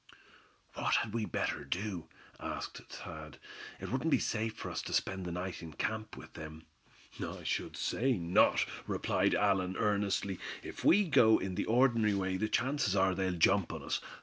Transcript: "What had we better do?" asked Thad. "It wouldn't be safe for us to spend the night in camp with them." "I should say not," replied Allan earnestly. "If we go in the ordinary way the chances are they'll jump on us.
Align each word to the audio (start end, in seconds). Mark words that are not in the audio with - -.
"What 0.73 0.95
had 0.95 1.13
we 1.13 1.25
better 1.25 1.63
do?" 1.63 2.07
asked 2.39 2.81
Thad. 2.89 3.37
"It 3.79 3.91
wouldn't 3.91 4.09
be 4.09 4.17
safe 4.17 4.55
for 4.55 4.71
us 4.71 4.81
to 4.81 4.93
spend 4.93 5.25
the 5.25 5.31
night 5.31 5.61
in 5.61 5.73
camp 5.73 6.17
with 6.17 6.33
them." 6.33 6.65
"I 7.23 7.43
should 7.43 7.77
say 7.77 8.13
not," 8.13 8.65
replied 8.87 9.35
Allan 9.35 9.77
earnestly. 9.77 10.39
"If 10.63 10.83
we 10.83 11.03
go 11.03 11.37
in 11.37 11.53
the 11.53 11.65
ordinary 11.65 12.15
way 12.15 12.37
the 12.37 12.49
chances 12.49 12.95
are 12.95 13.13
they'll 13.13 13.33
jump 13.33 13.71
on 13.71 13.83
us. 13.83 14.01